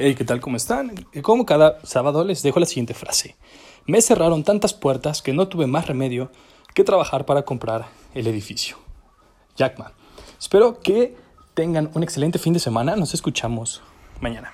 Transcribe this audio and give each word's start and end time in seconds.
Hey, 0.00 0.14
¿qué 0.14 0.24
tal? 0.24 0.40
¿Cómo 0.40 0.56
están? 0.56 0.94
Como 1.22 1.44
cada 1.44 1.84
sábado 1.84 2.22
les 2.22 2.44
dejo 2.44 2.60
la 2.60 2.66
siguiente 2.66 2.94
frase. 2.94 3.34
Me 3.84 4.00
cerraron 4.00 4.44
tantas 4.44 4.72
puertas 4.72 5.22
que 5.22 5.32
no 5.32 5.48
tuve 5.48 5.66
más 5.66 5.88
remedio 5.88 6.30
que 6.72 6.84
trabajar 6.84 7.26
para 7.26 7.42
comprar 7.42 7.86
el 8.14 8.28
edificio. 8.28 8.76
Jackman. 9.56 9.90
Espero 10.38 10.78
que 10.78 11.16
tengan 11.54 11.90
un 11.94 12.04
excelente 12.04 12.38
fin 12.38 12.52
de 12.52 12.60
semana. 12.60 12.94
Nos 12.94 13.12
escuchamos 13.12 13.82
mañana. 14.20 14.52